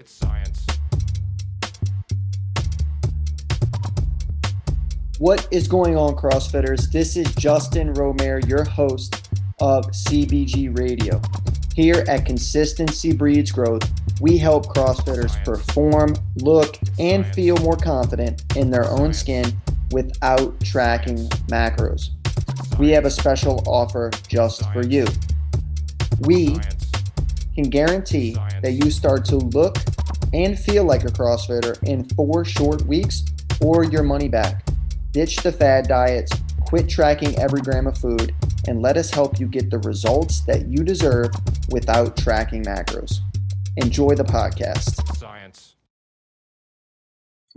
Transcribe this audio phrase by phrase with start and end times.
[0.00, 0.66] It's science.
[5.20, 6.90] What is going on, CrossFitters?
[6.90, 9.30] This is Justin Romare, your host
[9.60, 11.22] of CBG Radio.
[11.76, 13.88] Here at Consistency Breeds Growth,
[14.20, 19.56] we help CrossFitters perform, look, and feel more confident in their own skin
[19.92, 22.08] without tracking macros.
[22.80, 25.06] We have a special offer just for you.
[26.22, 26.58] We
[27.54, 29.78] can guarantee that you start to look
[30.32, 33.24] and feel like a CrossFitter in four short weeks
[33.60, 34.66] or your money back.
[35.12, 36.32] Ditch the fad diets,
[36.66, 38.34] quit tracking every gram of food,
[38.66, 41.30] and let us help you get the results that you deserve
[41.70, 43.20] without tracking macros.
[43.76, 45.16] Enjoy the podcast.
[45.16, 45.76] Science.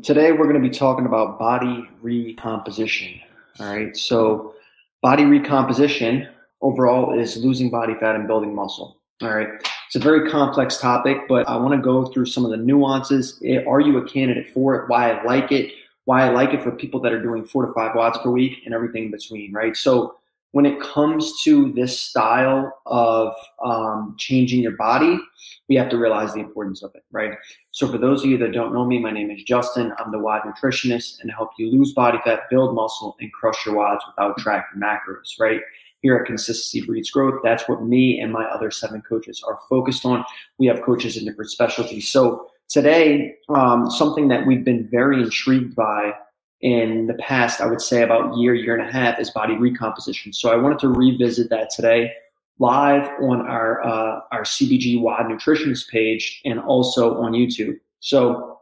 [0.03, 3.19] Today, we're going to be talking about body recomposition.
[3.59, 3.97] All right.
[3.97, 4.53] So,
[5.02, 6.27] body recomposition
[6.61, 8.97] overall is losing body fat and building muscle.
[9.21, 9.49] All right.
[9.87, 13.41] It's a very complex topic, but I want to go through some of the nuances.
[13.65, 14.89] Are you a candidate for it?
[14.89, 15.71] Why I like it?
[16.03, 18.59] Why I like it for people that are doing four to five WODs per week
[18.66, 19.75] and everything in between, right?
[19.77, 20.16] So,
[20.52, 25.19] when it comes to this style of um, changing your body,
[25.67, 27.33] we have to realize the importance of it, right?
[27.72, 29.94] So, for those of you that don't know me, my name is Justin.
[29.99, 33.66] I'm the WOD nutritionist and I help you lose body fat, build muscle, and crush
[33.66, 35.61] your WODs without tracking macros, right?
[36.08, 40.05] Here at Consistency Breeds Growth, that's what me and my other seven coaches are focused
[40.05, 40.23] on.
[40.58, 42.08] We have coaches in different specialties.
[42.08, 46.13] So, today, um, something that we've been very intrigued by
[46.61, 50.31] in the past, I would say about year, year and a half, is body recomposition.
[50.31, 52.13] So I wanted to revisit that today
[52.58, 57.81] live on our uh, our CBG WOD nutritionist page and also on YouTube.
[58.00, 58.61] So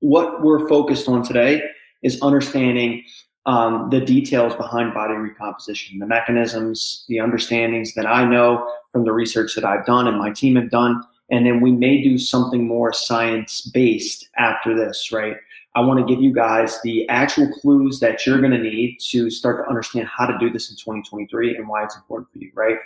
[0.00, 1.62] what we're focused on today
[2.02, 3.04] is understanding
[3.46, 9.12] um, the details behind body recomposition, the mechanisms, the understandings that I know from the
[9.12, 11.02] research that I've done and my team have done.
[11.30, 15.36] And then we may do something more science based after this, right?
[15.76, 19.28] I want to give you guys the actual clues that you're going to need to
[19.28, 22.50] start to understand how to do this in 2023 and why it's important for you,
[22.54, 22.76] right?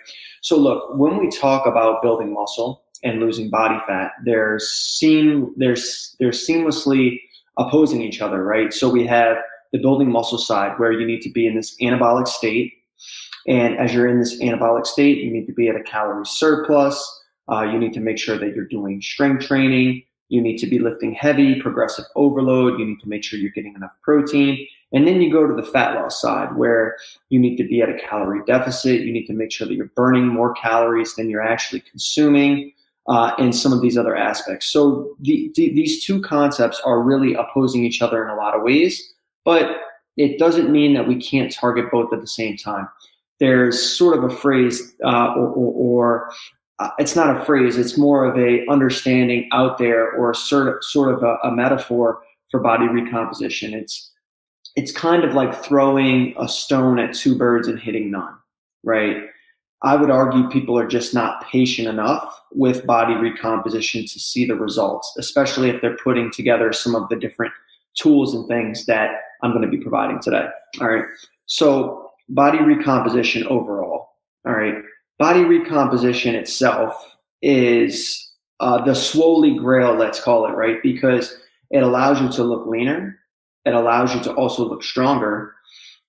[0.41, 5.77] So, look, when we talk about building muscle and losing body fat, they're seam they're
[6.19, 7.21] they're seamlessly
[7.59, 8.73] opposing each other, right?
[8.73, 9.37] So we have
[9.73, 12.73] the building muscle side where you need to be in this anabolic state,
[13.47, 17.23] and as you're in this anabolic state, you need to be at a calorie surplus.
[17.51, 20.79] Uh, you need to make sure that you're doing strength training you need to be
[20.79, 22.79] lifting heavy, progressive overload.
[22.79, 24.67] You need to make sure you're getting enough protein.
[24.93, 26.97] And then you go to the fat loss side where
[27.31, 29.01] you need to be at a calorie deficit.
[29.01, 32.73] You need to make sure that you're burning more calories than you're actually consuming.
[33.07, 34.67] Uh, and some of these other aspects.
[34.67, 38.61] So the, the, these two concepts are really opposing each other in a lot of
[38.61, 39.15] ways,
[39.49, 39.81] but
[40.19, 42.87] it doesn't mean that we can't target both at the same time.
[43.41, 46.31] There's sort of a phrase uh, or, or, or
[46.81, 50.85] uh, it's not a phrase it's more of a understanding out there or sort of
[50.85, 52.21] sort of a, a, metaphor
[52.51, 54.13] for body recomposition it's
[54.77, 58.35] it's kind of like throwing a stone at two birds and hitting none
[58.85, 59.17] right
[59.83, 64.55] i would argue people are just not patient enough with body recomposition to see the
[64.55, 67.53] results especially if they're putting together some of the different
[67.99, 70.47] tools and things that i'm going to be providing today
[70.81, 71.05] all right
[71.47, 74.11] so body recomposition overall
[74.47, 74.77] all right
[75.19, 78.29] body recomposition itself is
[78.61, 80.83] uh, the slowly grail, let's call it, right?
[80.83, 81.37] Because
[81.71, 83.19] it allows you to look leaner,
[83.65, 85.55] it allows you to also look stronger.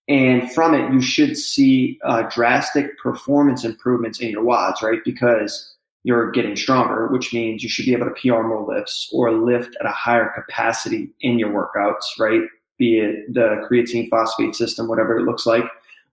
[0.07, 4.99] And from it, you should see uh, drastic performance improvements in your WODs, right?
[5.05, 5.75] Because
[6.09, 9.78] you're getting stronger, which means you should be able to PR more lifts or lift
[9.80, 12.42] at a higher capacity in your workouts, right?
[12.78, 15.66] Be it the creatine phosphate system, whatever it looks like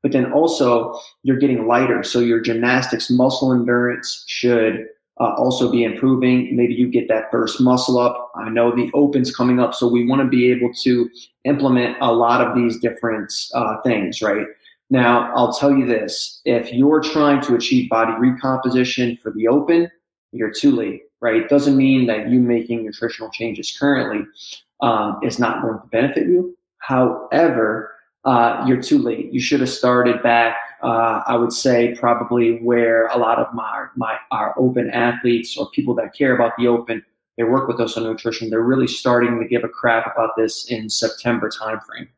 [0.06, 2.04] but then also you're getting lighter.
[2.04, 4.86] So your gymnastics muscle endurance should
[5.18, 6.54] uh, also be improving.
[6.54, 8.30] Maybe you get that first muscle up.
[8.36, 11.10] I know the open's coming up, so we want to be able to
[11.44, 14.46] implement a lot of these different uh, things, right?
[14.90, 19.90] Now, I'll tell you this if you're trying to achieve body recomposition for the open,
[20.32, 21.36] you're too late, right?
[21.36, 24.24] It doesn't mean that you making nutritional changes currently
[24.80, 26.56] um, is not going to benefit you.
[26.78, 29.32] However, uh, you're too late.
[29.32, 30.56] You should have started back.
[30.82, 35.70] Uh, I would say probably where a lot of my my our open athletes or
[35.70, 37.04] people that care about the open,
[37.36, 38.50] they work with us on nutrition.
[38.50, 42.08] They're really starting to give a crap about this in September timeframe,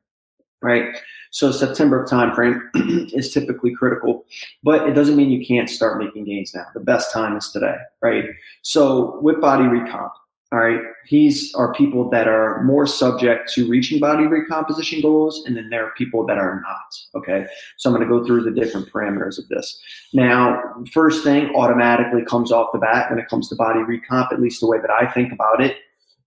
[0.62, 0.96] right?
[1.30, 2.60] So September timeframe
[3.14, 4.24] is typically critical,
[4.62, 6.64] but it doesn't mean you can't start making gains now.
[6.74, 8.24] The best time is today, right?
[8.62, 10.10] So with body recomp,
[10.50, 10.80] All right.
[11.10, 15.84] These are people that are more subject to reaching body recomposition goals, and then there
[15.86, 16.98] are people that are not.
[17.14, 17.46] Okay.
[17.76, 19.78] So I'm going to go through the different parameters of this.
[20.14, 20.62] Now,
[20.92, 24.60] first thing automatically comes off the bat when it comes to body recomp, at least
[24.60, 25.76] the way that I think about it,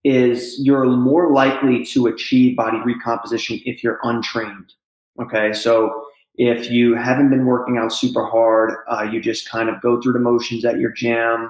[0.03, 4.73] is you're more likely to achieve body recomposition if you're untrained.
[5.21, 5.53] Okay.
[5.53, 6.05] So
[6.35, 10.13] if you haven't been working out super hard, uh, you just kind of go through
[10.13, 11.49] the motions at your gym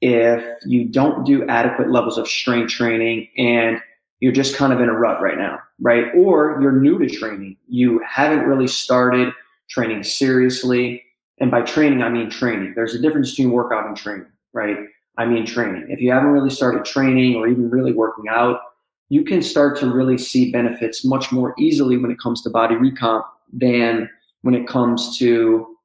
[0.00, 3.80] if you don't do adequate levels of strength training and
[4.20, 6.06] you're just kind of in a rut right now, right?
[6.14, 7.56] Or you're new to training.
[7.68, 9.32] You haven't really started
[9.68, 11.02] training seriously.
[11.40, 12.74] And by training, I mean training.
[12.76, 14.76] There's a difference between workout and training, right?
[15.16, 15.86] I mean training.
[15.88, 18.60] If you haven't really started training or even really working out,
[19.08, 22.74] you can start to really see benefits much more easily when it comes to body
[22.74, 24.08] recomp than
[24.42, 25.76] when it comes to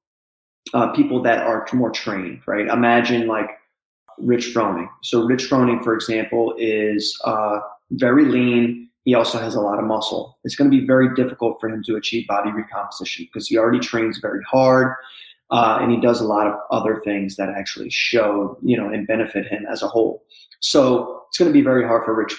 [0.73, 2.67] uh, people that are more trained, right?
[2.67, 3.49] Imagine like
[4.17, 4.89] Rich Froning.
[5.01, 7.59] So Rich Froning, for example, is uh,
[7.91, 8.89] very lean.
[9.05, 10.37] He also has a lot of muscle.
[10.43, 13.79] It's going to be very difficult for him to achieve body recomposition because he already
[13.79, 14.93] trains very hard.
[15.51, 19.07] Uh, and he does a lot of other things that actually show, you know, and
[19.07, 20.23] benefit him as a whole.
[20.59, 22.35] So it's going to be very hard for Rich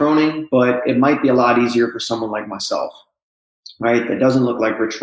[0.51, 2.93] but it might be a lot easier for someone like myself,
[3.81, 4.07] right?
[4.09, 5.01] That doesn't look like Rich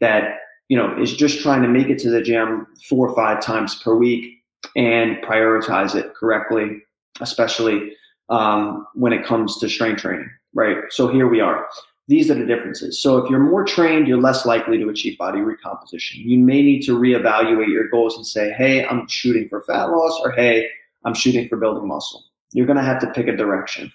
[0.00, 0.38] that,
[0.68, 3.76] you know, is just trying to make it to the gym four or five times
[3.82, 4.42] per week
[4.76, 6.82] and prioritize it correctly,
[7.20, 7.92] especially
[8.28, 10.78] um, when it comes to strength training, right?
[10.90, 11.66] So here we are.
[12.06, 13.00] These are the differences.
[13.00, 16.20] So if you're more trained, you're less likely to achieve body recomposition.
[16.20, 20.20] You may need to reevaluate your goals and say, hey, I'm shooting for fat loss,
[20.22, 20.68] or hey,
[21.04, 22.22] I'm shooting for building muscle.
[22.52, 23.90] You're going to have to pick a direction.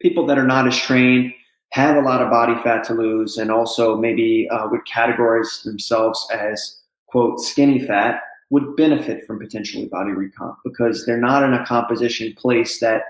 [0.00, 1.32] People that are not as trained
[1.72, 6.26] have a lot of body fat to lose and also maybe uh, would categorize themselves
[6.32, 11.66] as, quote, skinny fat would benefit from potentially body recomp because they're not in a
[11.66, 13.02] composition place that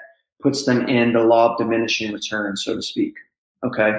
[0.42, 3.14] puts them in the law of diminishing returns, so to speak.
[3.64, 3.92] Okay,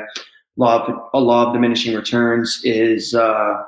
[0.59, 3.63] law of a law of diminishing returns is uh,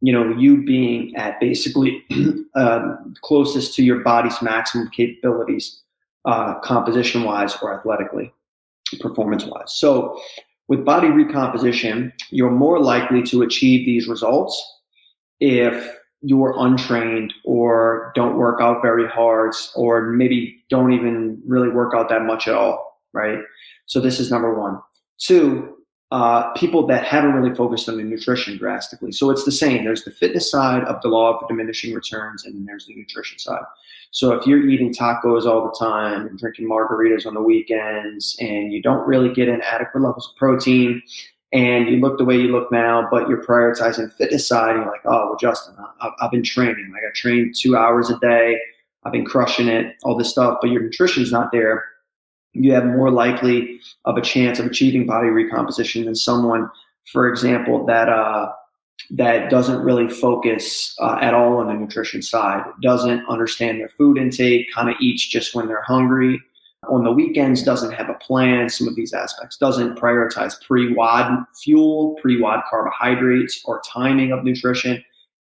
[0.00, 2.04] you know you being at basically
[2.54, 5.82] um, closest to your body's maximum capabilities,
[6.24, 8.32] uh, composition wise or athletically,
[9.00, 9.74] performance wise.
[9.74, 10.20] So
[10.68, 14.54] with body recomposition, you're more likely to achieve these results
[15.40, 21.92] if you're untrained or don't work out very hard or maybe don't even really work
[21.94, 23.38] out that much at all, right?
[23.86, 24.80] So this is number one.
[25.18, 25.75] Two,
[26.12, 29.10] uh, people that haven't really focused on the nutrition drastically.
[29.10, 29.84] So it's the same.
[29.84, 33.38] There's the fitness side of the law of diminishing returns, and then there's the nutrition
[33.38, 33.62] side.
[34.12, 38.72] So if you're eating tacos all the time and drinking margaritas on the weekends, and
[38.72, 41.02] you don't really get in adequate levels of protein,
[41.52, 44.92] and you look the way you look now, but you're prioritizing fitness side, and you're
[44.92, 46.90] like, oh, well, Justin, I've, I've been training.
[46.92, 48.60] Like I train two hours a day.
[49.04, 51.84] I've been crushing it, all this stuff, but your nutrition's not there.
[52.62, 56.70] You have more likely of a chance of achieving body recomposition than someone,
[57.12, 58.52] for example, that uh,
[59.10, 64.18] that doesn't really focus uh, at all on the nutrition side, doesn't understand their food
[64.18, 66.40] intake, kind of eats just when they're hungry,
[66.88, 72.16] on the weekends doesn't have a plan, some of these aspects, doesn't prioritize pre-WOD fuel,
[72.20, 75.02] pre-WOD carbohydrates, or timing of nutrition,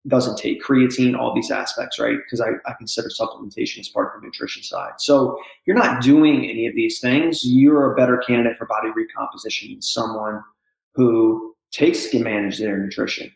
[0.06, 2.18] doesn't take creatine, all these aspects, right?
[2.24, 4.92] Because I, I consider supplementation as part of the nutrition side.
[4.98, 7.44] So you're not doing any of these things.
[7.44, 10.42] You're a better candidate for body recomposition than someone
[10.94, 13.30] who takes advantage of their nutrition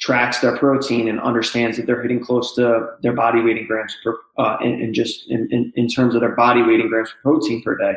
[0.00, 3.96] tracks their protein and understands that they're hitting close to their body weight in grams
[4.02, 7.10] per, uh, in, in just in, in, in, terms of their body weight in grams
[7.10, 7.94] of protein per day.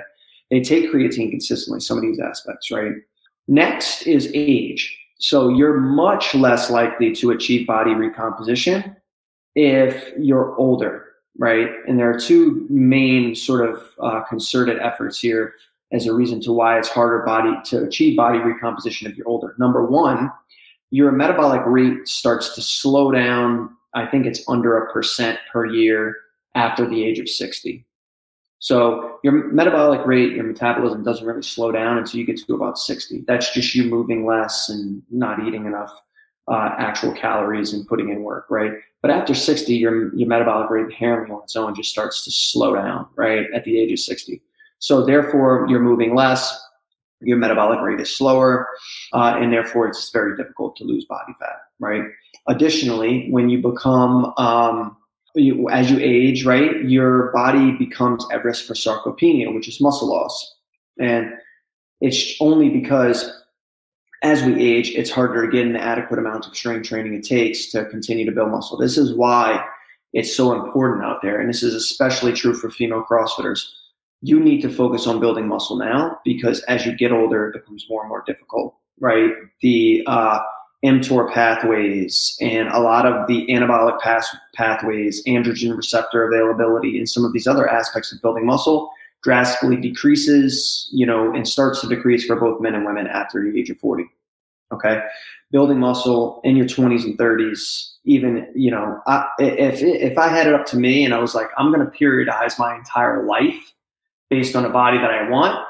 [0.52, 2.94] They take creatine consistently, some of these aspects, right?
[3.48, 4.98] Next is age.
[5.20, 8.96] So you're much less likely to achieve body recomposition
[9.56, 11.06] if you're older,
[11.40, 11.70] right?
[11.88, 15.56] And there are two main sort of uh, concerted efforts here
[15.92, 19.56] as a reason to why it's harder body to achieve body recomposition if you're older.
[19.58, 20.32] Number one,
[20.92, 23.76] your metabolic rate starts to slow down.
[23.96, 26.16] I think it's under a percent per year
[26.54, 27.87] after the age of 60.
[28.60, 32.78] So your metabolic rate, your metabolism doesn't really slow down until you get to about
[32.80, 33.24] 60.
[33.28, 35.92] That's just you moving less and not eating enough
[36.48, 38.72] uh, actual calories and putting in work, right?
[39.02, 42.76] But after 60, your, your metabolic rate inherently on its own just starts to slow
[42.76, 43.46] down, right?
[43.54, 44.42] At the age of 60.
[44.80, 46.64] So therefore, you're moving less
[47.22, 48.68] your metabolic rate is slower,
[49.14, 52.04] uh, and therefore it's very difficult to lose body fat, right?
[52.48, 54.98] Additionally, when you become, um,
[55.40, 60.10] you, as you age, right, your body becomes at risk for sarcopenia, which is muscle
[60.10, 60.56] loss.
[61.00, 61.32] And
[62.02, 63.32] it's only because
[64.24, 67.70] as we age, it's harder to get an adequate amount of strength training it takes
[67.72, 68.78] to continue to build muscle.
[68.78, 69.64] This is why
[70.14, 71.40] it's so important out there.
[71.40, 73.64] And this is especially true for female CrossFitters
[74.22, 77.86] you need to focus on building muscle now because as you get older, it becomes
[77.90, 79.32] more and more difficult, right?
[79.62, 80.40] The uh,
[80.86, 87.26] mTOR pathways and a lot of the anabolic path- pathways, androgen receptor availability, and some
[87.26, 88.92] of these other aspects of building muscle
[89.24, 93.60] drastically decreases, you know, and starts to decrease for both men and women after the
[93.60, 94.06] age of 40.
[94.72, 95.02] Okay.
[95.52, 100.46] Building muscle in your 20s and 30s, even, you know, I, if, if I had
[100.46, 103.74] it up to me and I was like, I'm going to periodize my entire life
[104.30, 105.66] based on a body that I want,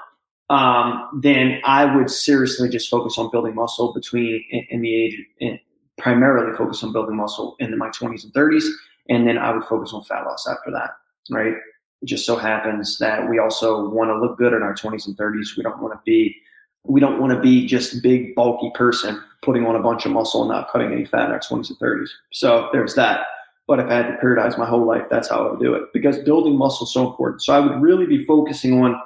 [0.50, 5.60] um, then I would seriously just focus on building muscle between in, in the age,
[5.98, 8.66] primarily focus on building muscle in my 20s and 30s.
[9.10, 10.92] And then I would focus on fat loss after that.
[11.30, 11.54] Right.
[12.02, 15.18] It just so happens that we also want to look good in our 20s and
[15.18, 15.58] 30s.
[15.58, 16.36] We don't want to be
[16.84, 20.42] we don't want to be just big bulky person putting on a bunch of muscle
[20.42, 22.08] and not cutting any fat in our 20s and 30s.
[22.32, 23.22] So there's that.
[23.68, 25.84] But if I had to periodize my whole life, that's how I would do it
[25.92, 27.42] because building muscle is so important.
[27.42, 28.98] So I would really be focusing on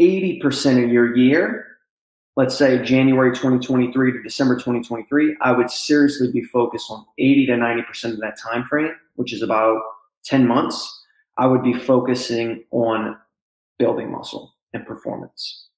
[0.00, 1.66] 80% of your year.
[2.36, 7.52] Let's say January 2023 to December 2023, I would seriously be focused on 80 to
[7.52, 9.80] 90% of that time frame, which is about
[10.24, 11.04] 10 months.
[11.38, 13.16] I would be focusing on
[13.78, 15.68] building muscle and performance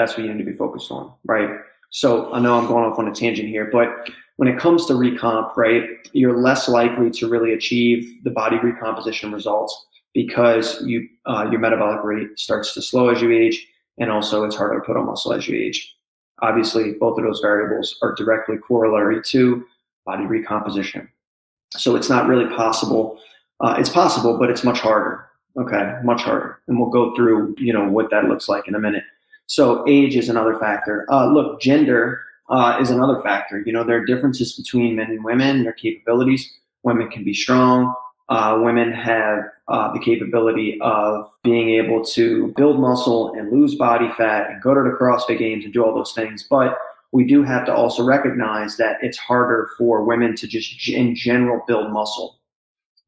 [0.00, 1.50] that's what you need to be focused on, right?
[1.90, 4.94] So I know I'm going off on a tangent here, but when it comes to
[4.94, 11.48] recomp, right, you're less likely to really achieve the body recomposition results because you uh,
[11.50, 13.66] your metabolic rate starts to slow as you age,
[13.98, 15.96] and also it's harder to put on muscle as you age.
[16.42, 19.64] Obviously, both of those variables are directly corollary to
[20.06, 21.08] body recomposition.
[21.76, 23.20] So it's not really possible.
[23.60, 25.26] Uh, it's possible, but it's much harder.
[25.58, 28.80] Okay, much harder, and we'll go through you know what that looks like in a
[28.80, 29.04] minute.
[29.46, 31.06] So age is another factor.
[31.10, 33.62] Uh, look, gender uh, is another factor.
[33.66, 36.52] You know, there are differences between men and women, their capabilities.
[36.84, 37.92] Women can be strong.
[38.30, 44.08] Uh, women have uh, the capability of being able to build muscle and lose body
[44.16, 46.46] fat and go to the CrossFit games and do all those things.
[46.48, 46.78] But
[47.10, 51.64] we do have to also recognize that it's harder for women to just in general
[51.66, 52.38] build muscle,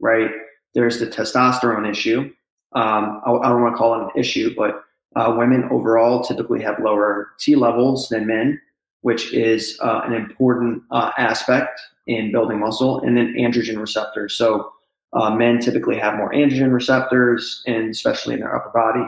[0.00, 0.29] right?
[0.75, 2.33] There's the testosterone issue.
[2.73, 6.61] Um, I, I don't want to call it an issue, but uh, women overall typically
[6.62, 8.61] have lower T levels than men,
[9.02, 14.35] which is uh, an important uh, aspect in building muscle, and then androgen receptors.
[14.35, 14.73] So
[15.12, 19.07] uh, men typically have more androgen receptors, and especially in their upper body.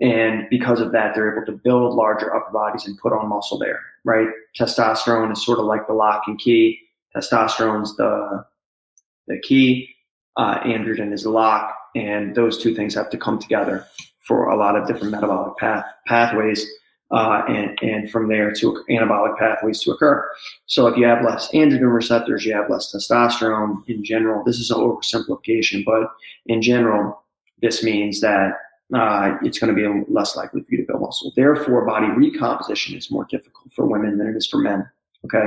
[0.00, 3.58] And because of that, they're able to build larger upper bodies and put on muscle
[3.58, 4.28] there, right?
[4.58, 6.78] Testosterone is sort of like the lock and key.
[7.14, 8.44] Testosterone's the
[9.26, 9.88] the key.
[10.36, 13.86] Uh, androgen is the lock, and those two things have to come together
[14.20, 16.66] for a lot of different metabolic path, pathways,
[17.10, 20.28] uh, and, and from there to anabolic pathways to occur.
[20.66, 24.42] So if you have less androgen receptors, you have less testosterone in general.
[24.44, 26.10] This is an oversimplification, but
[26.46, 27.22] in general,
[27.62, 28.54] this means that
[28.94, 31.32] uh, it's going to be less likely for you to build muscle.
[31.34, 34.88] Therefore, body recomposition is more difficult for women than it is for men.
[35.24, 35.46] Okay,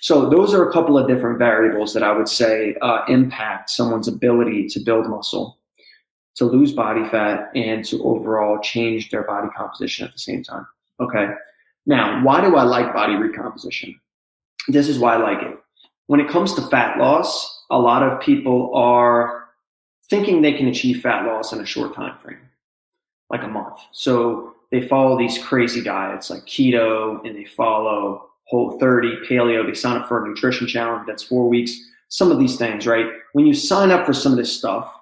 [0.00, 4.08] so those are a couple of different variables that I would say uh, impact someone's
[4.08, 5.58] ability to build muscle
[6.36, 10.66] to lose body fat and to overall change their body composition at the same time.
[11.00, 11.28] Okay.
[11.86, 13.98] Now, why do I like body recomposition?
[14.68, 15.58] This is why I like it.
[16.06, 19.48] When it comes to fat loss, a lot of people are
[20.08, 22.38] thinking they can achieve fat loss in a short time frame,
[23.30, 23.78] like a month.
[23.92, 29.74] So they follow these crazy diets like keto and they follow whole 30, paleo, they
[29.74, 31.72] sign up for a nutrition challenge that's four weeks,
[32.08, 33.06] some of these things, right?
[33.32, 34.92] When you sign up for some of this stuff,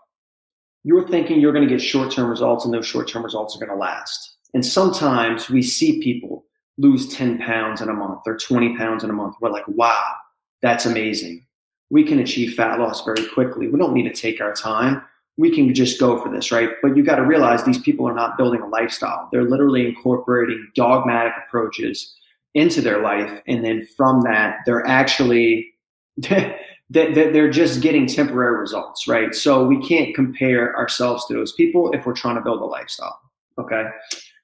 [0.84, 3.58] you're thinking you're going to get short term results and those short term results are
[3.58, 4.36] going to last.
[4.54, 6.44] And sometimes we see people
[6.78, 9.36] lose 10 pounds in a month or 20 pounds in a month.
[9.40, 10.14] We're like, wow,
[10.62, 11.44] that's amazing.
[11.90, 13.68] We can achieve fat loss very quickly.
[13.68, 15.02] We don't need to take our time.
[15.36, 16.70] We can just go for this, right?
[16.82, 19.28] But you got to realize these people are not building a lifestyle.
[19.32, 22.14] They're literally incorporating dogmatic approaches
[22.54, 23.40] into their life.
[23.46, 25.72] And then from that, they're actually
[26.90, 29.34] they're just getting temporary results, right?
[29.34, 33.20] So we can't compare ourselves to those people if we're trying to build a lifestyle.
[33.58, 33.84] Okay.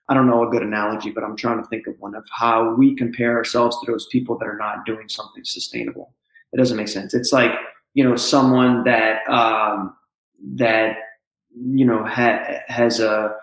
[0.08, 2.75] I don't know a good analogy, but I'm trying to think of one of how
[2.75, 6.14] we compare ourselves to those people that are not doing something sustainable.
[6.52, 7.14] It doesn't make sense.
[7.14, 7.52] It's like,
[7.94, 9.96] you know, someone that, um,
[10.56, 10.96] that,
[11.56, 13.34] you know, ha- has a,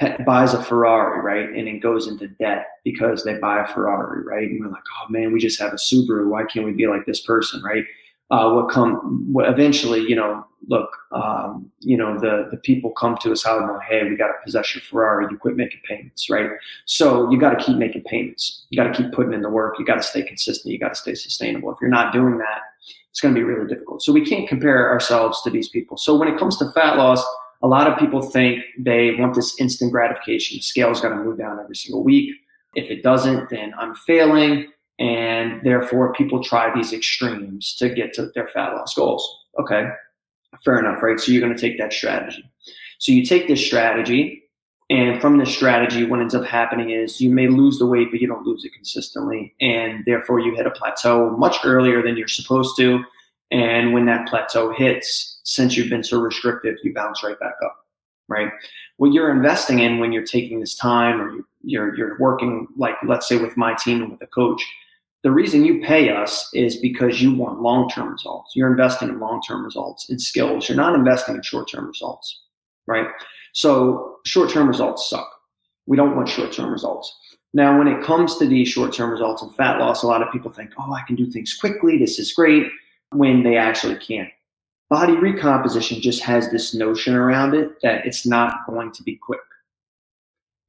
[0.00, 1.48] ha- buys a Ferrari, right?
[1.48, 4.48] And it goes into debt because they buy a Ferrari, right?
[4.48, 6.28] And we're like, oh man, we just have a Subaru.
[6.28, 7.84] Why can't we be like this person, right?
[8.34, 13.16] Uh, what come what eventually, you know, look, um, you know, the the people come
[13.22, 15.26] to us out and go, hey, we got to possess your Ferrari.
[15.30, 16.50] You quit making payments, right?
[16.84, 18.66] So you got to keep making payments.
[18.70, 19.78] You got to keep putting in the work.
[19.78, 20.72] You got to stay consistent.
[20.72, 21.70] You got to stay sustainable.
[21.70, 22.60] If you're not doing that,
[23.10, 24.02] it's going to be really difficult.
[24.02, 25.96] So we can't compare ourselves to these people.
[25.96, 27.24] So when it comes to fat loss,
[27.62, 30.60] a lot of people think they want this instant gratification.
[30.60, 32.34] Scale's got to move down every single week.
[32.74, 34.72] If it doesn't, then I'm failing.
[34.98, 39.44] And therefore, people try these extremes to get to their fat loss goals.
[39.58, 39.88] Okay,
[40.64, 41.18] fair enough, right?
[41.18, 42.44] So you're going to take that strategy.
[42.98, 44.44] So you take this strategy,
[44.90, 48.20] and from this strategy, what ends up happening is you may lose the weight, but
[48.20, 49.54] you don't lose it consistently.
[49.60, 53.02] And therefore, you hit a plateau much earlier than you're supposed to.
[53.50, 57.76] And when that plateau hits, since you've been so restrictive, you bounce right back up,
[58.28, 58.50] right?
[58.98, 63.26] What you're investing in when you're taking this time or you're, you're working, like, let's
[63.28, 64.64] say with my team and with a coach,
[65.24, 68.52] the reason you pay us is because you want long term results.
[68.54, 70.68] You're investing in long term results in skills.
[70.68, 72.42] You're not investing in short term results,
[72.86, 73.06] right?
[73.54, 75.28] So short term results suck.
[75.86, 77.12] We don't want short term results.
[77.54, 80.30] Now, when it comes to these short term results in fat loss, a lot of
[80.30, 81.96] people think, oh, I can do things quickly.
[81.96, 82.66] This is great
[83.10, 84.28] when they actually can't.
[84.90, 89.40] Body recomposition just has this notion around it that it's not going to be quick.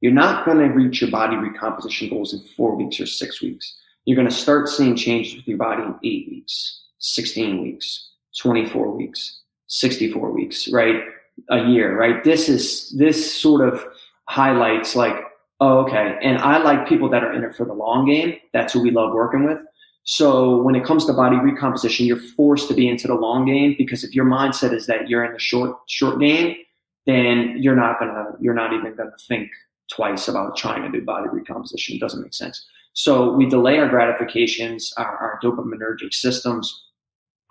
[0.00, 3.76] You're not going to reach your body recomposition goals in four weeks or six weeks.
[4.06, 8.90] You're going to start seeing changes with your body in eight weeks, 16 weeks, 24
[8.96, 11.02] weeks, 64 weeks, right?
[11.50, 12.24] A year, right?
[12.24, 13.84] This is, this sort of
[14.28, 15.16] highlights like,
[15.60, 16.18] oh, okay.
[16.22, 18.36] And I like people that are in it for the long game.
[18.54, 19.58] That's who we love working with.
[20.04, 23.74] So when it comes to body recomposition, you're forced to be into the long game
[23.76, 26.54] because if your mindset is that you're in the short short game,
[27.06, 29.50] then you're not gonna you're not even gonna think
[29.90, 31.96] twice about trying to do body recomposition.
[31.96, 32.64] It doesn't make sense.
[32.96, 36.84] So we delay our gratifications, our, our dopaminergic systems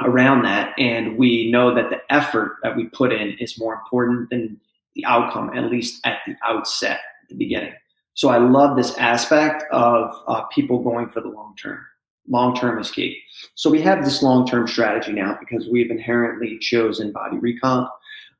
[0.01, 4.31] around that, and we know that the effort that we put in is more important
[4.31, 4.59] than
[4.95, 7.73] the outcome, at least at the outset, at the beginning.
[8.15, 11.85] So I love this aspect of uh, people going for the long term
[12.27, 13.21] long term is key.
[13.53, 17.87] So we have this long term strategy now because we've inherently chosen body recomp.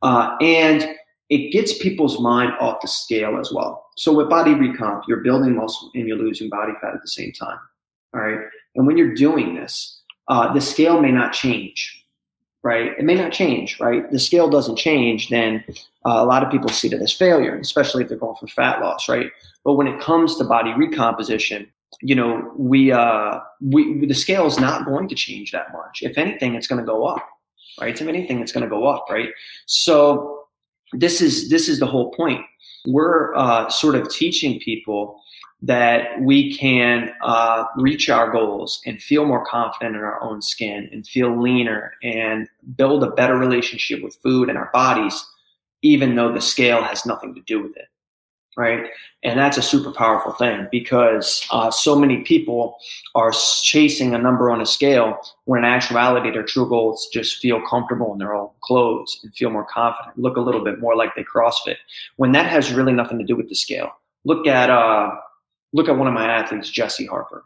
[0.01, 0.95] Uh, and
[1.29, 3.85] it gets people's mind off the scale as well.
[3.97, 7.31] So with body recomp, you're building muscle and you're losing body fat at the same
[7.31, 7.57] time.
[8.13, 8.39] All right.
[8.75, 12.05] And when you're doing this, uh, the scale may not change,
[12.63, 12.91] right?
[12.97, 14.09] It may not change, right?
[14.11, 15.63] The scale doesn't change, then
[16.05, 18.81] uh, a lot of people see that as failure, especially if they're going for fat
[18.81, 19.31] loss, right?
[19.63, 21.67] But when it comes to body recomposition,
[22.01, 25.99] you know, we, uh, we, the scale is not going to change that much.
[26.01, 27.25] If anything, it's going to go up,
[27.79, 27.99] right?
[27.99, 29.29] If anything, it's going to go up, right?
[29.65, 30.44] So
[30.93, 32.41] this is, this is the whole point.
[32.87, 35.19] We're, uh, sort of teaching people
[35.61, 40.89] that we can, uh, reach our goals and feel more confident in our own skin
[40.91, 45.25] and feel leaner and build a better relationship with food and our bodies,
[45.81, 47.87] even though the scale has nothing to do with it
[48.57, 48.87] right?
[49.23, 52.77] And that's a super powerful thing because uh, so many people
[53.13, 53.31] are
[53.63, 57.61] chasing a number on a scale when in actuality their true goal is just feel
[57.67, 61.15] comfortable in their own clothes and feel more confident, look a little bit more like
[61.15, 61.75] they CrossFit.
[62.15, 63.91] When that has really nothing to do with the scale.
[64.23, 65.11] Look at uh,
[65.73, 67.45] look at one of my athletes, Jesse Harper.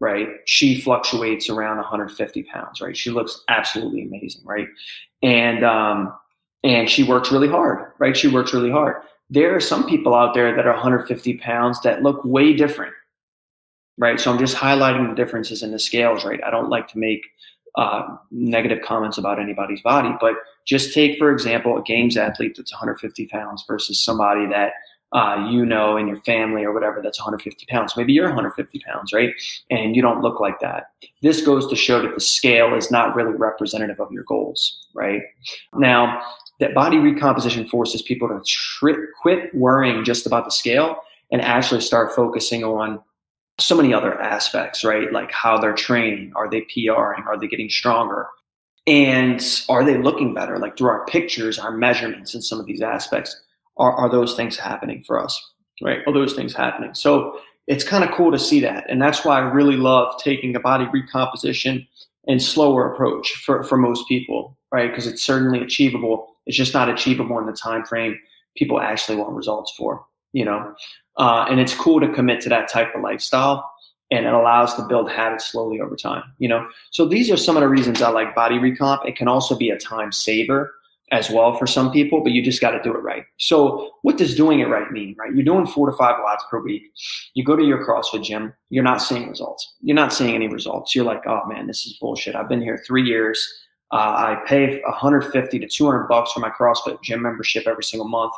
[0.00, 2.80] Right, she fluctuates around 150 pounds.
[2.80, 4.42] Right, she looks absolutely amazing.
[4.44, 4.68] Right,
[5.22, 6.12] and um,
[6.64, 7.92] and she works really hard.
[7.98, 8.96] Right, she works really hard
[9.30, 12.94] there are some people out there that are 150 pounds that look way different,
[13.98, 14.18] right?
[14.18, 16.40] So I'm just highlighting the differences in the scales, right?
[16.44, 17.22] I don't like to make
[17.76, 20.34] uh, negative comments about anybody's body, but
[20.66, 24.72] just take, for example, a games athlete that's 150 pounds versus somebody that
[25.12, 27.96] uh, you know in your family or whatever that's 150 pounds.
[27.96, 29.30] Maybe you're 150 pounds, right?
[29.70, 30.90] And you don't look like that.
[31.22, 35.22] This goes to show that the scale is not really representative of your goals, right?
[35.74, 36.22] Now,
[36.60, 40.96] that body recomposition forces people to tri- quit worrying just about the scale
[41.30, 43.00] and actually start focusing on
[43.60, 45.12] so many other aspects, right?
[45.12, 48.28] Like how they're training, are they PRing, are they getting stronger?
[48.86, 50.58] And are they looking better?
[50.58, 53.40] Like through our pictures, our measurements, and some of these aspects,
[53.76, 55.40] are, are those things happening for us,
[55.82, 56.00] right?
[56.06, 56.94] Are those things happening?
[56.94, 58.88] So it's kind of cool to see that.
[58.88, 61.86] And that's why I really love taking a body recomposition
[62.26, 64.90] and slower approach for, for most people, right?
[64.90, 68.18] Because it's certainly achievable it's just not achievable in the time frame
[68.56, 70.74] people actually want results for, you know.
[71.16, 73.70] Uh, and it's cool to commit to that type of lifestyle,
[74.10, 76.66] and it allows to build habits slowly over time, you know.
[76.90, 79.06] So these are some of the reasons I like body recomp.
[79.06, 80.74] It can also be a time saver
[81.10, 83.24] as well for some people, but you just got to do it right.
[83.38, 85.34] So what does doing it right mean, right?
[85.34, 86.82] You're doing four to five WODs per week.
[87.34, 89.74] You go to your CrossFit gym, you're not seeing results.
[89.80, 90.94] You're not seeing any results.
[90.94, 92.34] You're like, oh man, this is bullshit.
[92.34, 93.46] I've been here three years.
[93.90, 98.32] Uh, I pay 150 to 200 bucks for my CrossFit gym membership every single month,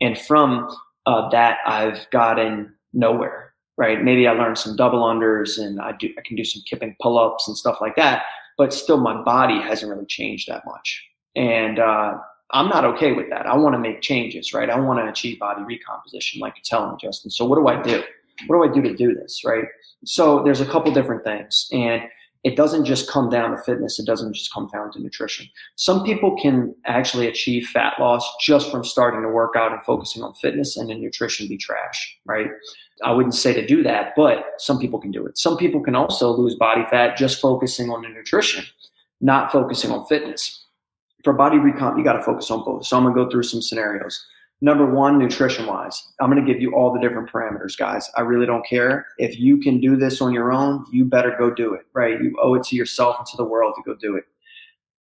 [0.00, 0.74] and from
[1.06, 3.52] uh, that I've gotten nowhere.
[3.76, 4.04] Right?
[4.04, 7.18] Maybe I learned some double unders, and I do I can do some kipping pull
[7.18, 8.22] ups and stuff like that.
[8.56, 11.04] But still, my body hasn't really changed that much,
[11.34, 12.18] and uh,
[12.52, 13.46] I'm not okay with that.
[13.46, 14.70] I want to make changes, right?
[14.70, 17.32] I want to achieve body recomposition, like you're telling me, Justin.
[17.32, 18.04] So what do I do?
[18.46, 19.64] What do I do to do this, right?
[20.04, 22.02] So there's a couple different things, and
[22.44, 23.98] it doesn't just come down to fitness.
[23.98, 25.46] It doesn't just come down to nutrition.
[25.76, 30.22] Some people can actually achieve fat loss just from starting to work out and focusing
[30.22, 32.48] on fitness, and then nutrition be trash, right?
[33.02, 35.36] I wouldn't say to do that, but some people can do it.
[35.36, 38.64] Some people can also lose body fat just focusing on the nutrition,
[39.20, 40.64] not focusing on fitness
[41.24, 42.84] for body recomp, you got to focus on both.
[42.84, 44.24] So I'm gonna go through some scenarios.
[44.60, 48.10] Number one, nutrition wise, I'm gonna give you all the different parameters, guys.
[48.16, 50.86] I really don't care if you can do this on your own.
[50.90, 52.20] You better go do it, right?
[52.20, 54.24] You owe it to yourself and to the world to go do it.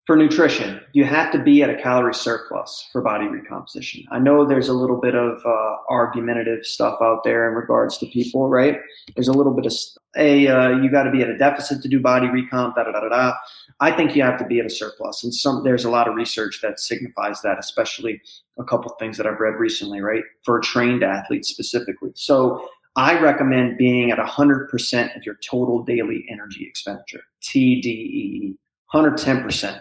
[0.07, 4.05] For nutrition, you have to be at a calorie surplus for body recomposition.
[4.11, 8.07] I know there's a little bit of uh, argumentative stuff out there in regards to
[8.07, 8.81] people, right?
[9.15, 9.73] There's a little bit of
[10.19, 12.93] a uh, you got to be at a deficit to do body recomp, da da
[12.93, 13.33] da da.
[13.81, 16.15] I think you have to be at a surplus, and some there's a lot of
[16.15, 18.21] research that signifies that, especially
[18.59, 22.11] a couple things that I've read recently, right, for a trained athletes specifically.
[22.15, 28.57] So I recommend being at 100% of your total daily energy expenditure, TDEE,
[28.93, 29.81] 110%.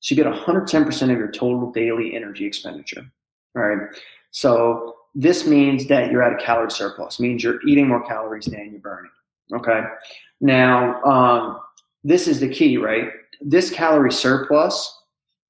[0.00, 3.04] So you get 110% of your total daily energy expenditure.
[3.56, 3.88] All right.
[4.30, 8.70] So this means that you're at a calorie surplus, means you're eating more calories than
[8.70, 9.10] you're burning.
[9.54, 9.80] Okay.
[10.40, 11.60] Now, um,
[12.06, 13.08] this is the key, right?
[13.40, 14.96] This calorie surplus,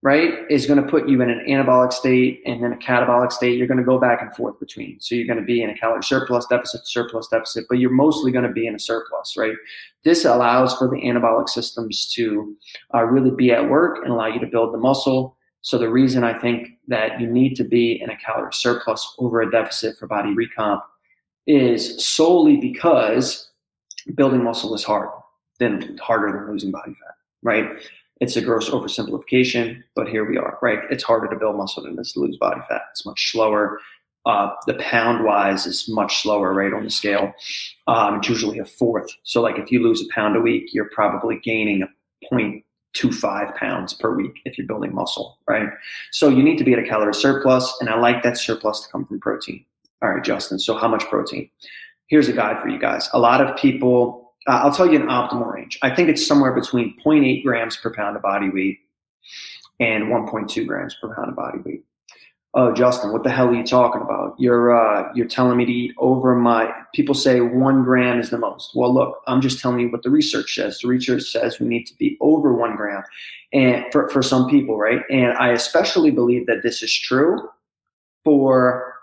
[0.02, 3.58] right, is going to put you in an anabolic state and then a catabolic state.
[3.58, 4.98] You're going to go back and forth between.
[4.98, 8.32] So you're going to be in a calorie surplus, deficit, surplus, deficit, but you're mostly
[8.32, 9.52] going to be in a surplus, right?
[10.02, 12.56] This allows for the anabolic systems to
[12.94, 15.36] uh, really be at work and allow you to build the muscle.
[15.60, 19.42] So the reason I think that you need to be in a calorie surplus over
[19.42, 20.80] a deficit for body recomp
[21.46, 23.50] is solely because
[24.14, 25.10] building muscle is hard,
[25.58, 27.70] then harder than losing body fat, right?
[28.20, 30.80] It's a gross oversimplification, but here we are, right?
[30.90, 32.82] It's harder to build muscle than it is to lose body fat.
[32.92, 33.78] It's much slower.
[34.24, 37.32] Uh, the pound wise is much slower, right, on the scale.
[37.86, 39.10] Um, it's usually a fourth.
[39.22, 43.94] So, like, if you lose a pound a week, you're probably gaining a 0.25 pounds
[43.94, 45.68] per week if you're building muscle, right?
[46.10, 48.88] So, you need to be at a calorie surplus, and I like that surplus to
[48.90, 49.64] come from protein.
[50.02, 50.58] All right, Justin.
[50.58, 51.48] So, how much protein?
[52.08, 53.08] here's a guide for you guys.
[53.12, 55.78] A lot of people, uh, I'll tell you an optimal range.
[55.82, 58.78] I think it's somewhere between 0.8 grams per pound of body weight
[59.80, 61.84] and 1.2 grams per pound of body weight.
[62.54, 64.34] Oh, Justin, what the hell are you talking about?
[64.38, 66.72] You're uh, you're telling me to eat over my.
[66.94, 68.74] People say one gram is the most.
[68.74, 70.78] Well, look, I'm just telling you what the research says.
[70.78, 73.02] The research says we need to be over one gram,
[73.52, 75.02] and for for some people, right?
[75.10, 77.46] And I especially believe that this is true
[78.24, 78.94] for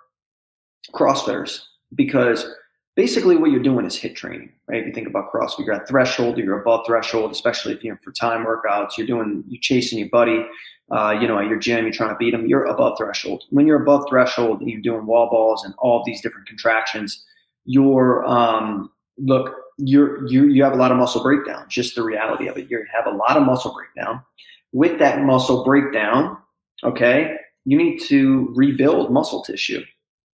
[0.96, 1.62] CrossFitters
[1.94, 2.48] because
[2.96, 4.82] basically what you're doing is HIIT training, right?
[4.82, 8.00] If you think about CrossFit, you're at threshold or you're above threshold, especially if you're
[8.04, 10.46] for time workouts, you're doing, you're chasing your buddy,
[10.92, 13.44] uh, you know, at your gym, you're trying to beat him, you're above threshold.
[13.50, 17.24] When you're above threshold and you're doing wall balls and all these different contractions,
[17.66, 22.48] you're, um, look, you're, you, you have a lot of muscle breakdown, just the reality
[22.48, 22.70] of it.
[22.70, 24.22] You have a lot of muscle breakdown.
[24.72, 26.38] With that muscle breakdown,
[26.84, 29.84] okay, you need to rebuild muscle tissue,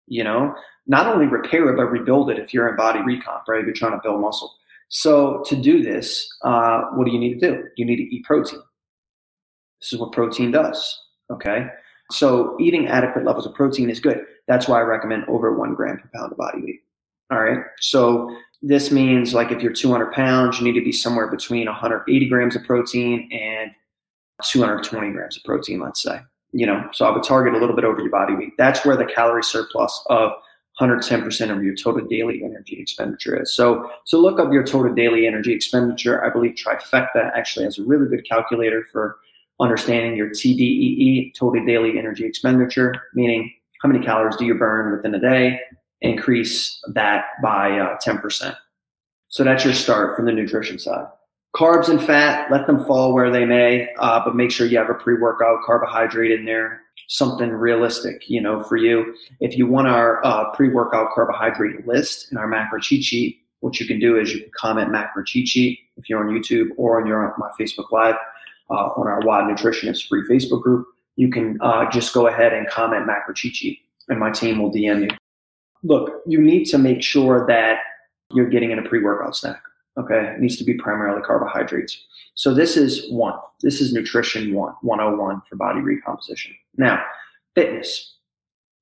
[0.08, 0.54] you know,
[0.88, 3.60] not only repair it, but rebuild it if you're in body recomp, right?
[3.60, 4.54] If you're trying to build muscle.
[4.90, 7.64] So to do this, uh, what do you need to do?
[7.76, 8.62] You need to eat protein.
[9.82, 11.02] This is what protein does.
[11.32, 11.68] Okay.
[12.12, 14.22] So eating adequate levels of protein is good.
[14.48, 16.82] That's why I recommend over one gram per pound of body weight.
[17.32, 17.60] All right.
[17.80, 22.30] So this means like if you're 200 pounds, you need to be somewhere between 180
[22.30, 23.72] grams of protein and
[24.44, 26.20] 220 grams of protein, let's say.
[26.52, 28.54] You know, so I would target a little bit over your body weight.
[28.58, 30.32] That's where the calorie surplus of
[30.80, 33.56] 110% of your total daily energy expenditure is.
[33.56, 36.24] So, so look up your total daily energy expenditure.
[36.24, 39.18] I believe Trifecta actually has a really good calculator for
[39.60, 45.16] understanding your TDEE, total daily energy expenditure, meaning how many calories do you burn within
[45.16, 45.60] a day?
[46.02, 48.56] Increase that by uh, 10%.
[49.30, 51.08] So that's your start from the nutrition side.
[51.56, 54.90] Carbs and fat, let them fall where they may, uh, but make sure you have
[54.90, 59.16] a pre-workout carbohydrate in there something realistic, you know, for you.
[59.40, 63.86] If you want our uh, pre-workout carbohydrate list in our macro cheat sheet, what you
[63.86, 67.08] can do is you can comment macro cheat sheet if you're on YouTube or on
[67.08, 68.16] your my Facebook Live
[68.70, 70.88] uh, on our WOD Nutritionist free Facebook group.
[71.16, 74.72] You can uh, just go ahead and comment macro cheat sheet, and my team will
[74.72, 75.18] DM you.
[75.84, 77.80] Look, you need to make sure that
[78.34, 79.62] you're getting in a pre-workout snack.
[79.98, 82.06] Okay, it needs to be primarily carbohydrates.
[82.34, 83.40] So this is one.
[83.62, 86.54] This is nutrition one, 101 for body recomposition.
[86.78, 87.02] Now,
[87.54, 88.18] fitness.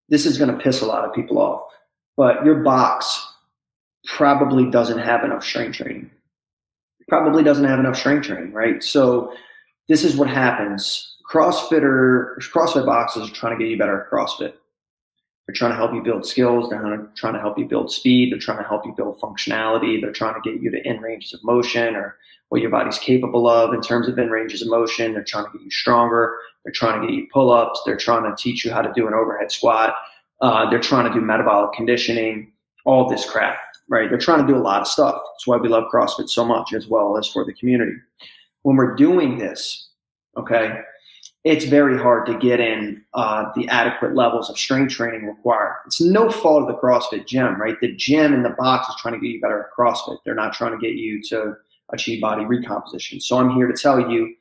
[0.09, 1.63] This is going to piss a lot of people off,
[2.17, 3.25] but your box
[4.05, 6.09] probably doesn't have enough strength training.
[7.07, 8.83] Probably doesn't have enough strength training, right?
[8.83, 9.33] So
[9.87, 14.53] this is what happens CrossFitter, CrossFit boxes are trying to get you better at CrossFit.
[15.45, 16.69] They're trying to help you build skills.
[16.69, 18.31] They're trying to help you build speed.
[18.31, 19.99] They're trying to help you build functionality.
[20.01, 22.17] They're trying to get you to in ranges of motion or
[22.49, 25.13] what your body's capable of in terms of in ranges of motion.
[25.13, 26.37] They're trying to get you stronger.
[26.63, 27.81] They're trying to get you pull ups.
[27.85, 29.95] They're trying to teach you how to do an overhead squat.
[30.41, 32.51] Uh, they're trying to do metabolic conditioning,
[32.85, 33.57] all this crap,
[33.89, 34.09] right?
[34.09, 35.15] They're trying to do a lot of stuff.
[35.15, 37.95] That's why we love CrossFit so much as well as for the community.
[38.61, 39.89] When we're doing this,
[40.37, 40.79] okay,
[41.43, 45.75] it's very hard to get in uh, the adequate levels of strength training required.
[45.85, 47.75] It's no fault of the CrossFit gym, right?
[47.81, 50.19] The gym in the box is trying to get you better at CrossFit.
[50.23, 51.55] They're not trying to get you to
[51.91, 53.19] achieve body recomposition.
[53.19, 54.33] So I'm here to tell you,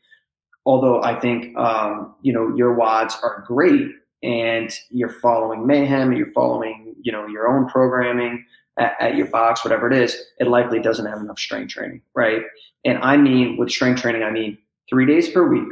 [0.64, 3.90] although I think um, you know your WODs are great
[4.22, 8.44] and you're following Mayhem, and you're following you know your own programming
[8.78, 12.42] at, at your box, whatever it is, it likely doesn't have enough strength training, right?
[12.84, 14.56] And I mean with strength training, I mean
[14.88, 15.68] three days per week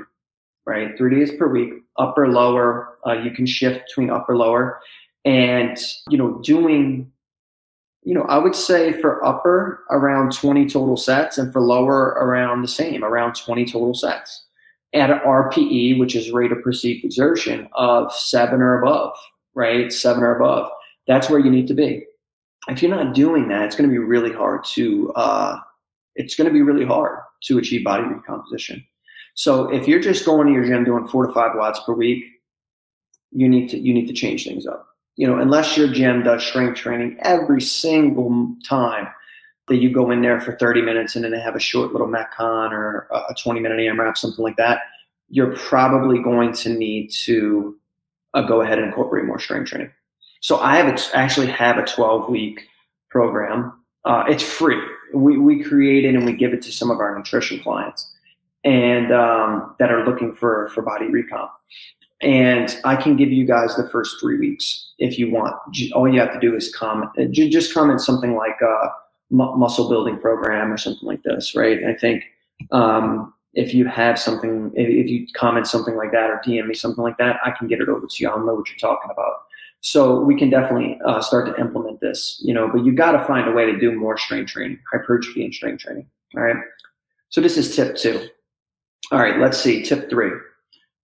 [0.67, 0.97] right?
[0.97, 2.99] Three days per week, upper, lower.
[3.07, 4.81] Uh, you can shift between upper, lower,
[5.25, 5.77] and
[6.09, 7.11] you know, doing,
[8.03, 12.63] you know, I would say for upper around 20 total sets, and for lower around
[12.63, 14.47] the same, around 20 total sets
[14.93, 19.17] at an RPE, which is rate of perceived exertion of seven or above,
[19.55, 19.93] right?
[19.93, 20.71] Seven or above.
[21.07, 22.05] That's where you need to be.
[22.69, 25.13] If you're not doing that, it's going to be really hard to.
[25.15, 25.59] Uh,
[26.17, 28.85] it's going to be really hard to achieve body recomposition.
[29.35, 32.25] So if you're just going to your gym doing four to five WODs per week,
[33.33, 34.87] you need to you need to change things up.
[35.17, 39.09] You know, unless your gym does strength training every single time
[39.69, 42.09] that you go in there for 30 minutes and then they have a short little
[42.09, 44.81] Metcon or a 20 minute AMRAP, something like that,
[45.29, 47.79] you're probably going to need to
[48.35, 49.91] uh, go ahead and incorporate more strength training.
[50.41, 52.63] So I have a, actually have a 12 week
[53.11, 53.81] program.
[54.05, 54.81] Uh, it's free.
[55.15, 58.10] We, we create it and we give it to some of our nutrition clients
[58.65, 61.51] and um, that are looking for for body recomp.
[62.23, 65.57] And I can give you guys the first three weeks if you want.
[65.95, 68.91] All you have to do is comment, uh, just comment something like a
[69.31, 71.79] muscle building program or something like this, right?
[71.85, 72.25] I think
[72.73, 77.03] um, if you have something, if you comment something like that or DM me something
[77.03, 78.29] like that, I can get it over to you.
[78.29, 79.33] I'll know what you're talking about.
[79.81, 83.25] So we can definitely uh, start to implement this, you know, but you got to
[83.25, 86.07] find a way to do more strength training, hypertrophy and strength training.
[86.37, 86.57] All right.
[87.31, 88.29] So this is tip two.
[89.11, 89.83] All right, let's see.
[89.83, 90.31] Tip three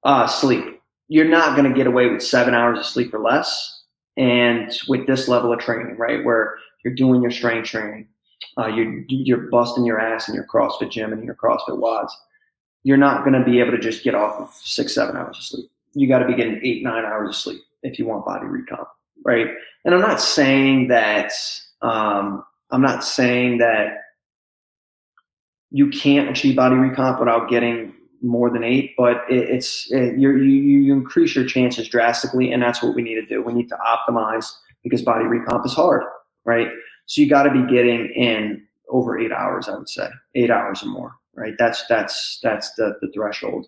[0.05, 0.81] uh, sleep.
[1.09, 3.83] You're not going to get away with seven hours of sleep or less.
[4.16, 8.09] And with this level of training, right, where you're doing your strength training,
[8.59, 12.12] uh, you're, you're busting your ass in your CrossFit gym and your CrossFit WODs,
[12.85, 15.42] you're not going to be able to just get off of six, seven hours of
[15.42, 15.71] sleep.
[15.95, 18.87] You got to be getting eight, nine hours of sleep if you want body recomp,
[19.25, 19.49] right?
[19.85, 21.33] And I'm not saying that,
[21.83, 23.99] um, I'm not saying that
[25.71, 27.92] you can't achieve body recomp without getting
[28.26, 32.82] more than eight, but it, it's it, you you increase your chances drastically, and that's
[32.82, 33.42] what we need to do.
[33.42, 34.50] We need to optimize
[34.82, 36.02] because body recomp is hard,
[36.44, 36.68] right?
[37.06, 40.82] So you got to be getting in over eight hours, I would say, eight hours
[40.82, 41.54] or more, right?
[41.58, 43.66] That's that's that's the the threshold.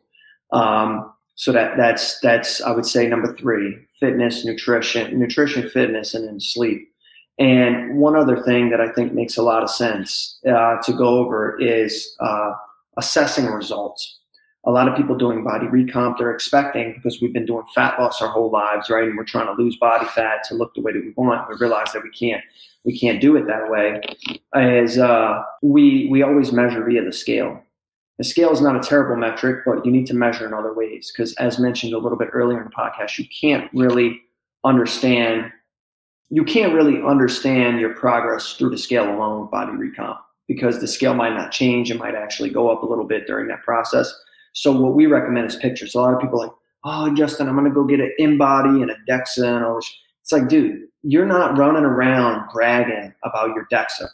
[0.52, 6.26] Um, so that that's that's I would say number three: fitness, nutrition, nutrition, fitness, and
[6.26, 6.88] then sleep.
[7.38, 11.18] And one other thing that I think makes a lot of sense uh, to go
[11.18, 12.50] over is uh,
[12.96, 14.18] assessing results
[14.68, 18.20] a lot of people doing body recomp, they're expecting because we've been doing fat loss
[18.20, 19.08] our whole lives, right?
[19.08, 21.48] And we're trying to lose body fat to look the way that we want.
[21.48, 22.44] We realize that we can't,
[22.84, 24.02] we can't do it that way.
[24.54, 27.62] As uh, we we always measure via the scale.
[28.18, 31.10] The scale is not a terrible metric, but you need to measure in other ways
[31.10, 34.20] because, as mentioned a little bit earlier in the podcast, you can't really
[34.64, 35.50] understand.
[36.28, 40.88] You can't really understand your progress through the scale alone with body recomp because the
[40.88, 41.90] scale might not change.
[41.90, 44.12] It might actually go up a little bit during that process
[44.58, 45.94] so what we recommend is pictures.
[45.94, 46.50] A lot of people like,
[46.84, 49.88] oh, Justin, I'm going to go get an InBody and a DEXA and all this.
[50.20, 54.08] It's like, dude, you're not running around bragging about your DEXA.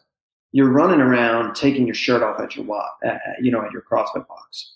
[0.52, 4.28] You're running around taking your shirt off at your uh, you know, at your CrossFit
[4.28, 4.74] box.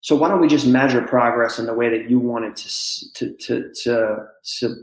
[0.00, 3.12] So why don't we just measure progress in the way that you want it to,
[3.12, 4.26] to, to, to,
[4.58, 4.76] to,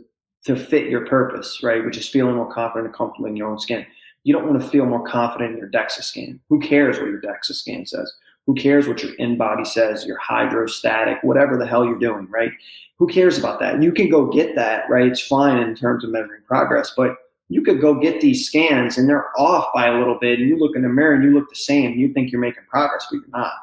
[0.45, 1.83] to fit your purpose, right?
[1.83, 3.85] Which is feeling more confident and comfortable in your own skin.
[4.23, 6.39] You don't want to feel more confident in your DEXA scan.
[6.47, 8.09] Who cares what your DEXA scan says?
[8.47, 12.51] Who cares what your InBody says, your hydrostatic, whatever the hell you're doing, right?
[12.97, 13.81] Who cares about that?
[13.81, 15.07] You can go get that, right?
[15.07, 17.15] It's fine in terms of measuring progress, but
[17.49, 20.57] you could go get these scans and they're off by a little bit, and you
[20.57, 21.97] look in the mirror and you look the same.
[21.97, 23.53] You think you're making progress, but you're not.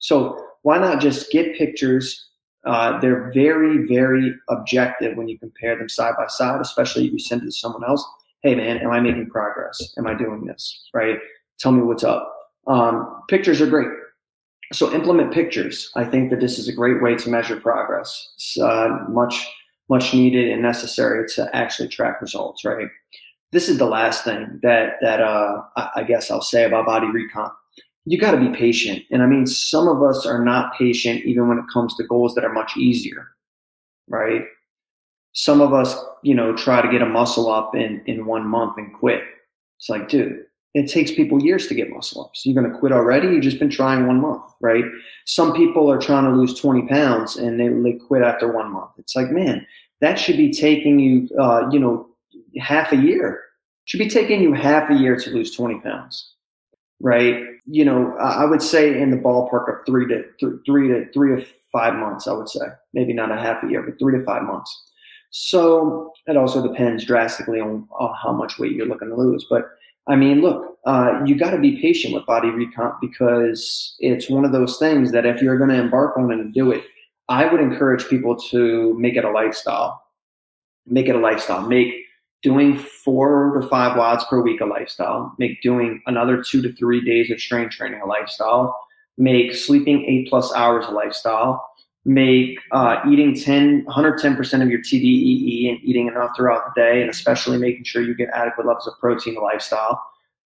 [0.00, 2.28] So why not just get pictures?
[2.64, 7.18] Uh, they're very, very objective when you compare them side by side, especially if you
[7.18, 8.04] send it to someone else.
[8.42, 9.94] Hey, man, am I making progress?
[9.96, 10.88] Am I doing this?
[10.92, 11.18] Right?
[11.58, 12.32] Tell me what's up.
[12.66, 13.88] Um, pictures are great
[14.72, 15.90] So implement pictures.
[15.94, 18.32] I think that this is a great way to measure progress.
[18.34, 19.48] It's uh, much,
[19.88, 22.88] much needed and necessary to actually track results, right?
[23.52, 25.62] This is the last thing that that uh,
[25.94, 27.52] I guess I'll say about body recomp.
[28.04, 31.48] You got to be patient, and I mean, some of us are not patient even
[31.48, 33.28] when it comes to goals that are much easier,
[34.08, 34.42] right?
[35.32, 38.78] Some of us, you know, try to get a muscle up in in one month
[38.78, 39.22] and quit.
[39.78, 40.44] It's like, dude,
[40.76, 42.44] it takes people years to get muscle ups.
[42.44, 43.28] You're going to quit already.
[43.28, 44.84] You've just been trying one month, right?
[45.24, 48.90] Some people are trying to lose 20 pounds and they, they quit after one month.
[48.98, 49.66] It's like, man,
[50.02, 52.10] that should be taking you, uh, you know,
[52.58, 53.40] half a year.
[53.86, 56.34] Should be taking you half a year to lose 20 pounds,
[57.00, 57.42] right?
[57.64, 61.36] You know, I would say in the ballpark of three to th- three to three
[61.36, 62.28] to five months.
[62.28, 64.90] I would say maybe not a half a year, but three to five months.
[65.30, 69.64] So it also depends drastically on, on how much weight you're looking to lose, but
[70.08, 74.44] I mean, look, uh, you got to be patient with body recomp because it's one
[74.44, 76.84] of those things that if you're going to embark on and do it,
[77.28, 80.02] I would encourage people to make it a lifestyle.
[80.86, 81.66] Make it a lifestyle.
[81.66, 81.92] Make
[82.42, 85.34] doing four to five WODs per week a lifestyle.
[85.38, 88.78] Make doing another two to three days of strength training a lifestyle.
[89.18, 91.65] Make sleeping eight plus hours a lifestyle
[92.06, 97.10] make uh, eating 10, 110% of your TDEE and eating enough throughout the day, and
[97.10, 100.00] especially making sure you get adequate levels of protein lifestyle.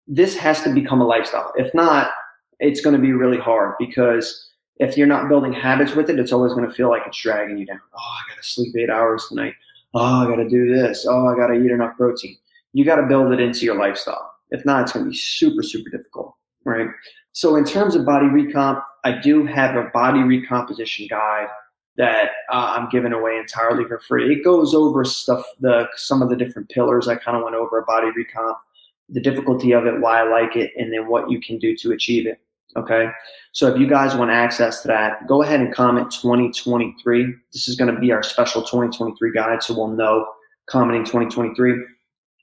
[0.08, 1.52] This has to become a lifestyle.
[1.56, 2.12] If not,
[2.60, 6.32] it's going to be really hard because if you're not building habits with it, it's
[6.32, 7.82] always going to feel like it's dragging you down.
[7.92, 9.54] Oh, I got to sleep eight hours tonight.
[9.96, 11.08] Oh, I got to do this.
[11.10, 12.38] Oh, I got to eat enough protein.
[12.74, 14.32] You got to build it into your lifestyle.
[14.52, 16.88] If not, it's going to be super, super difficult, right?
[17.32, 21.48] So in terms of body recomp, I do have a body recomposition guide
[21.96, 24.34] that uh, I'm giving away entirely for free.
[24.34, 27.82] It goes over stuff, the some of the different pillars I kind of went over
[27.84, 28.56] body recomp,
[29.08, 31.94] the difficulty of it, why I like it, and then what you can do to
[31.94, 32.42] achieve it.
[32.76, 33.08] Okay.
[33.54, 37.34] So if you guys want access to that, go ahead and comment 2023.
[37.54, 39.64] This is going to be our special 2023 guide.
[39.64, 40.28] So we'll know
[40.66, 41.82] commenting 2023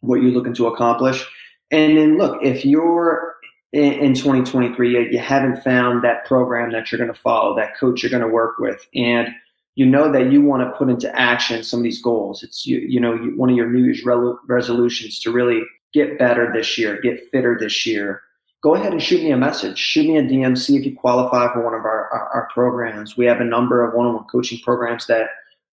[0.00, 1.26] what you're looking to accomplish.
[1.70, 3.33] And then look, if you're
[3.74, 8.02] in, in 2023 you haven't found that program that you're going to follow, that coach
[8.02, 9.28] you're going to work with, and
[9.74, 12.44] you know that you want to put into action some of these goals.
[12.44, 16.18] It's you, you know you, one of your New Year's re- resolutions to really get
[16.18, 18.22] better this year, get fitter this year.
[18.62, 19.76] Go ahead and shoot me a message.
[19.76, 20.56] Shoot me a DM.
[20.56, 23.16] See if you qualify for one of our, our, our programs.
[23.16, 25.26] We have a number of one-on-one coaching programs that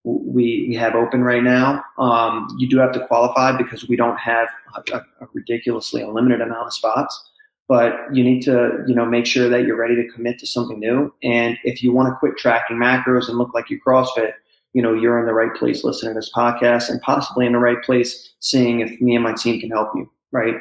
[0.04, 1.84] we we have open right now.
[2.00, 6.66] Um, you do have to qualify because we don't have a, a ridiculously unlimited amount
[6.66, 7.31] of spots
[7.72, 10.78] but you need to you know make sure that you're ready to commit to something
[10.78, 11.10] new.
[11.24, 14.34] And if you want to quit tracking macros and look like you crossfit
[14.74, 17.60] you know you're in the right place listening to this podcast and possibly in the
[17.60, 20.56] right place seeing if me and my team can help you right?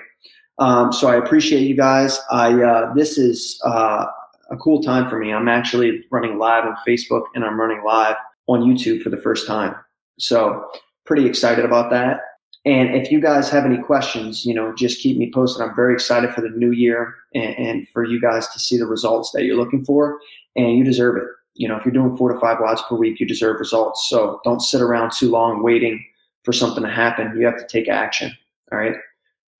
[0.60, 2.20] Um, so i appreciate you guys.
[2.30, 4.06] I uh, this is uh,
[4.52, 5.32] a cool time for me.
[5.32, 8.14] I'm actually running live on facebook and i'm running live
[8.46, 9.74] on youtube for the first time.
[10.20, 10.64] So
[11.06, 12.20] pretty excited about that
[12.66, 15.62] and if you guys have any questions, you know, just keep me posted.
[15.62, 18.86] I'm very excited for the new year and, and, for you guys to see the
[18.86, 20.18] results that you're looking for.
[20.56, 21.24] And you deserve it.
[21.54, 24.08] You know, if you're doing four to five WODs per week, you deserve results.
[24.10, 26.04] So don't sit around too long waiting
[26.44, 27.34] for something to happen.
[27.38, 28.30] You have to take action.
[28.72, 28.96] All right.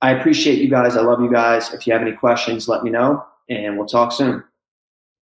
[0.03, 0.97] I appreciate you guys.
[0.97, 1.73] I love you guys.
[1.73, 4.45] If you have any questions, let me know and we'll talk soon.